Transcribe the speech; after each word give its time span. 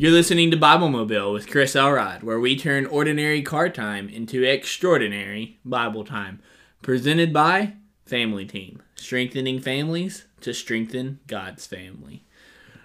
You're 0.00 0.12
listening 0.12 0.52
to 0.52 0.56
Bible 0.56 0.90
Mobile 0.90 1.32
with 1.32 1.50
Chris 1.50 1.74
Elrod, 1.74 2.22
where 2.22 2.38
we 2.38 2.54
turn 2.54 2.86
ordinary 2.86 3.42
car 3.42 3.68
time 3.68 4.08
into 4.08 4.44
extraordinary 4.44 5.58
Bible 5.64 6.04
time. 6.04 6.40
Presented 6.82 7.32
by 7.32 7.72
Family 8.06 8.46
Team, 8.46 8.80
strengthening 8.94 9.58
families 9.58 10.26
to 10.42 10.54
strengthen 10.54 11.18
God's 11.26 11.66
family. 11.66 12.24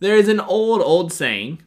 There 0.00 0.16
is 0.16 0.28
an 0.28 0.40
old, 0.40 0.80
old 0.80 1.12
saying 1.12 1.60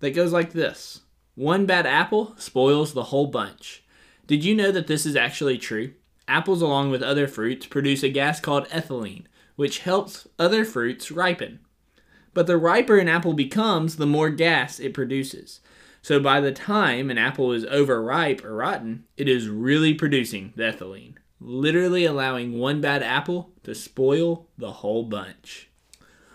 that 0.00 0.16
goes 0.16 0.32
like 0.32 0.52
this 0.52 1.02
One 1.36 1.64
bad 1.64 1.86
apple 1.86 2.34
spoils 2.36 2.92
the 2.92 3.04
whole 3.04 3.28
bunch. 3.28 3.84
Did 4.26 4.44
you 4.44 4.56
know 4.56 4.72
that 4.72 4.88
this 4.88 5.06
is 5.06 5.14
actually 5.14 5.58
true? 5.58 5.92
Apples, 6.26 6.60
along 6.60 6.90
with 6.90 7.04
other 7.04 7.28
fruits, 7.28 7.66
produce 7.66 8.02
a 8.02 8.08
gas 8.08 8.40
called 8.40 8.68
ethylene, 8.70 9.26
which 9.54 9.78
helps 9.78 10.26
other 10.40 10.64
fruits 10.64 11.12
ripen. 11.12 11.60
But 12.36 12.46
the 12.46 12.58
riper 12.58 12.98
an 12.98 13.08
apple 13.08 13.32
becomes, 13.32 13.96
the 13.96 14.04
more 14.04 14.28
gas 14.28 14.78
it 14.78 14.92
produces. 14.92 15.60
So 16.02 16.20
by 16.20 16.42
the 16.42 16.52
time 16.52 17.08
an 17.08 17.16
apple 17.16 17.50
is 17.50 17.64
overripe 17.64 18.44
or 18.44 18.54
rotten, 18.54 19.04
it 19.16 19.26
is 19.26 19.48
really 19.48 19.94
producing 19.94 20.52
the 20.54 20.64
ethylene, 20.64 21.14
literally 21.40 22.04
allowing 22.04 22.58
one 22.58 22.82
bad 22.82 23.02
apple 23.02 23.52
to 23.62 23.74
spoil 23.74 24.48
the 24.58 24.70
whole 24.70 25.04
bunch. 25.04 25.70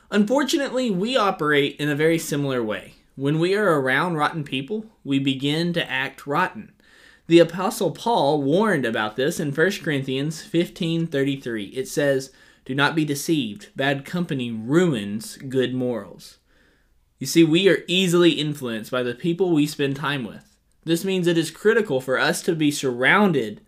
Unfortunately, 0.09 0.89
we 0.89 1.15
operate 1.15 1.75
in 1.75 1.87
a 1.87 1.95
very 1.95 2.17
similar 2.17 2.63
way. 2.63 2.95
When 3.15 3.37
we 3.37 3.53
are 3.53 3.79
around 3.79 4.15
rotten 4.15 4.43
people, 4.43 4.87
we 5.03 5.19
begin 5.19 5.71
to 5.73 5.87
act 5.87 6.25
rotten. 6.25 6.73
The 7.27 7.37
apostle 7.37 7.91
Paul 7.91 8.41
warned 8.41 8.87
about 8.87 9.17
this 9.17 9.39
in 9.39 9.51
1 9.51 9.83
Corinthians 9.83 10.41
15:33. 10.41 11.77
It 11.77 11.87
says, 11.87 12.31
do 12.65 12.75
not 12.75 12.95
be 12.95 13.05
deceived. 13.05 13.69
Bad 13.75 14.05
company 14.05 14.51
ruins 14.51 15.37
good 15.37 15.73
morals. 15.73 16.39
You 17.19 17.27
see, 17.27 17.43
we 17.43 17.69
are 17.69 17.83
easily 17.87 18.31
influenced 18.31 18.91
by 18.91 19.03
the 19.03 19.13
people 19.13 19.51
we 19.51 19.67
spend 19.67 19.95
time 19.95 20.25
with. 20.25 20.55
This 20.83 21.05
means 21.05 21.27
it 21.27 21.37
is 21.37 21.51
critical 21.51 22.01
for 22.01 22.17
us 22.17 22.41
to 22.43 22.55
be 22.55 22.71
surrounded 22.71 23.61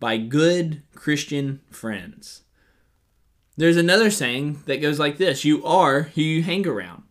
by 0.00 0.16
good 0.16 0.82
Christian 0.94 1.60
friends. 1.70 2.42
There's 3.56 3.76
another 3.76 4.10
saying 4.10 4.62
that 4.66 4.82
goes 4.82 4.98
like 4.98 5.18
this 5.18 5.44
You 5.44 5.64
are 5.64 6.02
who 6.02 6.22
you 6.22 6.42
hang 6.42 6.66
around. 6.66 7.02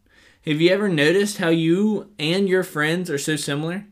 Have 0.45 0.61
you 0.61 0.69
ever 0.69 0.89
noticed 0.89 1.37
how 1.37 1.49
you 1.49 2.11
and 2.19 2.47
your 2.47 2.63
friends 2.63 3.09
are 3.09 3.17
so 3.17 3.35
similar? 3.35 3.85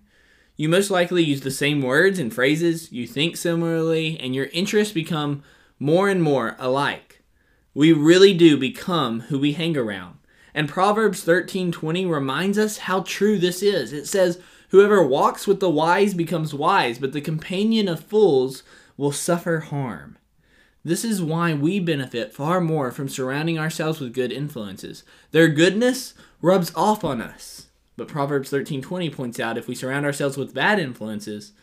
You 0.56 0.70
most 0.70 0.92
likely 0.92 1.24
use 1.24 1.42
the 1.42 1.50
same 1.50 1.82
words 1.82 2.20
and 2.20 2.32
phrases, 2.34 2.92
you 2.92 3.08
think 3.08 3.38
similarly, 3.38 4.20
and 4.20 4.36
your 4.36 4.46
interests 4.48 4.94
become 4.94 5.44
more 5.80 6.10
and 6.10 6.22
more 6.22 6.56
alike. 6.60 7.13
We 7.74 7.92
really 7.92 8.34
do 8.34 8.58
become 8.58 9.22
who 9.22 9.40
we 9.40 9.54
hang 9.54 9.76
around. 9.76 10.18
And 10.54 10.70
Proverbs 10.70 11.24
13:20 11.24 12.06
reminds 12.06 12.58
us 12.58 12.78
how 12.78 13.02
true 13.02 13.40
this 13.40 13.64
is. 13.64 13.92
It 13.92 14.08
says, 14.08 14.40
"Whoever 14.70 15.04
walks 15.04 15.48
with 15.48 15.60
the 15.60 15.70
wise 15.70 16.14
becomes 16.14 16.54
wise, 16.54 17.00
but 17.00 17.14
the 17.14 17.22
companion 17.22 17.88
of 17.88 18.00
fools 18.04 18.62
will 18.96 19.12
suffer 19.12 19.60
harm." 19.60 20.18
This 20.86 21.04
is 21.04 21.22
why 21.22 21.54
we 21.54 21.80
benefit 21.80 22.34
far 22.34 22.62
more 22.62 22.92
from 22.92 23.10
surrounding 23.10 23.58
ourselves 23.58 24.00
with 24.00 24.14
good 24.14 24.32
influences. 24.32 25.04
Their 25.32 25.48
goodness 25.48 26.14
rubs 26.42 26.72
off 26.76 27.04
on 27.04 27.22
us. 27.22 27.68
But 27.98 28.08
Proverbs 28.08 28.50
13:20 28.50 29.10
points 29.10 29.40
out 29.40 29.58
if 29.58 29.68
we 29.68 29.76
surround 29.76 30.06
ourselves 30.06 30.38
with 30.38 30.54
bad 30.54 30.80
influences, 30.80 31.54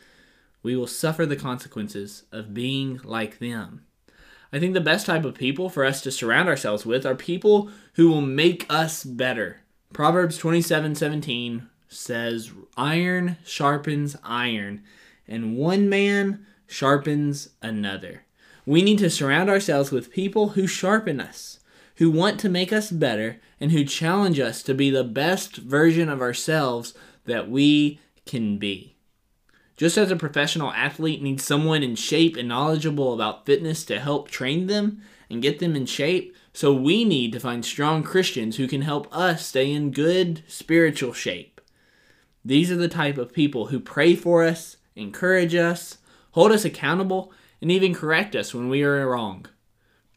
we 0.62 0.74
will 0.74 0.86
suffer 0.86 1.26
the 1.26 1.36
consequences 1.36 2.24
of 2.32 2.54
being 2.54 3.00
like 3.04 3.38
them. 3.38 3.82
I 4.52 4.58
think 4.58 4.74
the 4.74 4.80
best 4.80 5.06
type 5.06 5.24
of 5.24 5.34
people 5.34 5.68
for 5.68 5.84
us 5.84 6.00
to 6.02 6.10
surround 6.10 6.48
ourselves 6.48 6.84
with 6.84 7.06
are 7.06 7.14
people 7.14 7.70
who 7.94 8.08
will 8.08 8.20
make 8.20 8.66
us 8.68 9.04
better. 9.04 9.60
Proverbs 9.92 10.38
27 10.38 10.94
17 10.94 11.68
says, 11.88 12.52
Iron 12.76 13.36
sharpens 13.44 14.16
iron, 14.22 14.82
and 15.28 15.56
one 15.56 15.88
man 15.88 16.46
sharpens 16.66 17.50
another. 17.62 18.24
We 18.66 18.82
need 18.82 18.98
to 18.98 19.10
surround 19.10 19.50
ourselves 19.50 19.90
with 19.90 20.12
people 20.12 20.50
who 20.50 20.66
sharpen 20.66 21.20
us, 21.20 21.60
who 21.96 22.10
want 22.10 22.38
to 22.40 22.48
make 22.48 22.72
us 22.72 22.90
better, 22.90 23.40
and 23.60 23.72
who 23.72 23.84
challenge 23.84 24.38
us 24.38 24.62
to 24.64 24.74
be 24.74 24.90
the 24.90 25.04
best 25.04 25.56
version 25.56 26.08
of 26.08 26.20
ourselves 26.20 26.94
that 27.24 27.50
we 27.50 28.00
can 28.26 28.58
be. 28.58 28.96
Just 29.80 29.96
as 29.96 30.10
a 30.10 30.16
professional 30.16 30.72
athlete 30.72 31.22
needs 31.22 31.42
someone 31.42 31.82
in 31.82 31.94
shape 31.94 32.36
and 32.36 32.46
knowledgeable 32.46 33.14
about 33.14 33.46
fitness 33.46 33.82
to 33.86 33.98
help 33.98 34.28
train 34.28 34.66
them 34.66 35.00
and 35.30 35.40
get 35.40 35.58
them 35.58 35.74
in 35.74 35.86
shape, 35.86 36.36
so 36.52 36.70
we 36.70 37.02
need 37.02 37.32
to 37.32 37.40
find 37.40 37.64
strong 37.64 38.02
Christians 38.02 38.58
who 38.58 38.68
can 38.68 38.82
help 38.82 39.08
us 39.10 39.46
stay 39.46 39.72
in 39.72 39.90
good 39.90 40.42
spiritual 40.46 41.14
shape. 41.14 41.62
These 42.44 42.70
are 42.70 42.76
the 42.76 42.88
type 42.88 43.16
of 43.16 43.32
people 43.32 43.68
who 43.68 43.80
pray 43.80 44.14
for 44.14 44.44
us, 44.44 44.76
encourage 44.96 45.54
us, 45.54 45.96
hold 46.32 46.52
us 46.52 46.66
accountable, 46.66 47.32
and 47.62 47.70
even 47.70 47.94
correct 47.94 48.36
us 48.36 48.52
when 48.52 48.68
we 48.68 48.82
are 48.82 49.08
wrong. 49.08 49.46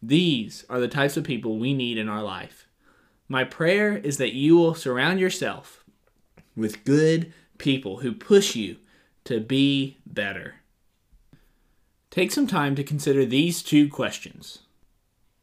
These 0.02 0.66
are 0.70 0.82
the 0.82 0.90
types 0.90 1.16
of 1.16 1.24
people 1.24 1.58
we 1.58 1.74
need 1.74 1.98
in 1.98 2.10
our 2.10 2.22
life. 2.22 2.68
My 3.30 3.46
prayer 3.46 3.96
is 3.96 4.18
that 4.18 4.34
you 4.34 4.58
will 4.58 4.76
surround 4.76 5.22
yourself 5.22 5.86
with 6.54 6.84
good 6.84 7.32
people 7.58 8.00
who 8.00 8.12
push 8.12 8.58
you 8.58 8.76
to 9.26 9.40
be 9.40 9.98
better? 10.06 10.56
Take 12.10 12.32
some 12.32 12.48
time 12.48 12.76
to 12.76 12.84
consider 12.84 13.26
these 13.26 13.64
two 13.64 13.90
questions. 13.90 14.60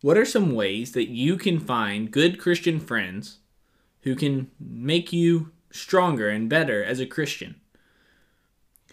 What 0.02 0.16
are 0.16 0.24
some 0.24 0.54
ways 0.54 0.92
that 0.92 1.08
you 1.08 1.36
can 1.36 1.58
find 1.58 2.10
good 2.10 2.38
Christian 2.38 2.80
friends 2.80 3.38
who 4.02 4.14
can 4.14 4.50
make 4.58 5.12
you 5.12 5.52
stronger 5.70 6.28
and 6.28 6.48
better 6.48 6.82
as 6.82 7.00
a 7.00 7.06
Christian? 7.06 7.60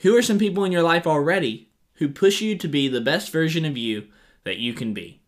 Who 0.01 0.15
are 0.15 0.21
some 0.21 0.39
people 0.39 0.63
in 0.63 0.71
your 0.71 0.83
life 0.83 1.07
already 1.07 1.69
who 1.95 2.09
push 2.09 2.41
you 2.41 2.57
to 2.57 2.67
be 2.67 2.87
the 2.87 3.01
best 3.01 3.31
version 3.31 3.63
of 3.63 3.77
you 3.77 4.07
that 4.43 4.57
you 4.57 4.73
can 4.73 4.93
be? 4.93 5.21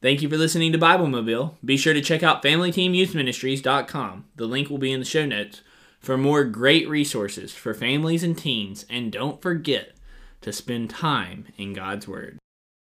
Thank 0.00 0.20
you 0.20 0.28
for 0.28 0.36
listening 0.36 0.70
to 0.72 0.78
Bible 0.78 1.06
Mobile. 1.06 1.56
Be 1.64 1.78
sure 1.78 1.94
to 1.94 2.02
check 2.02 2.22
out 2.22 2.42
FamilyTeamYouthMinistries.com. 2.42 4.26
The 4.36 4.46
link 4.46 4.68
will 4.68 4.78
be 4.78 4.92
in 4.92 5.00
the 5.00 5.06
show 5.06 5.24
notes 5.24 5.62
for 6.04 6.18
more 6.18 6.44
great 6.44 6.86
resources 6.88 7.54
for 7.54 7.72
families 7.72 8.22
and 8.22 8.36
teens. 8.36 8.84
And 8.90 9.10
don't 9.10 9.40
forget 9.40 9.92
to 10.42 10.52
spend 10.52 10.90
time 10.90 11.46
in 11.56 11.72
God's 11.72 12.06
Word. 12.06 12.38